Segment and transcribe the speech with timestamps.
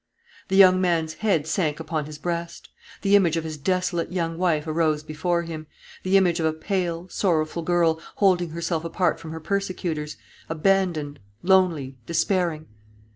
[0.47, 2.69] The young man's head sank upon his breast.
[3.03, 5.67] The image of his desolate young wife arose before him;
[6.01, 10.17] the image of a pale, sorrowful girl, holding herself apart from her persecutors,
[10.49, 12.65] abandoned, lonely, despairing.